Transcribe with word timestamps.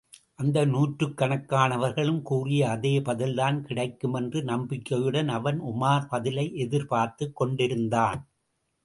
அந்த 0.35 0.65
நூற்றுக் 0.65 1.17
கணக்கானவர்களும் 1.17 2.21
கூறிய 2.21 2.69
அதே 2.69 2.99
பதில்தான் 2.99 3.57
கிடைக்குமென்று 3.61 4.41
நம்பிக்கையுடன் 4.43 5.29
அவன் 5.29 5.61
உமார் 5.61 6.07
பதிலை 6.09 6.55
எதிர்பார்த்துக் 6.55 7.35
கொண்டிருந்தான். 7.35 8.19